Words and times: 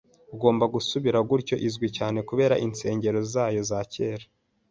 Ugomba 0.35 0.65
gusura 0.73 1.17
Kyoto, 1.27 1.55
izwi 1.67 1.87
cyane 1.97 2.19
kubera 2.29 2.59
insengero 2.65 3.19
zayo 3.33 3.61
za 3.69 3.79
kera. 3.93 4.25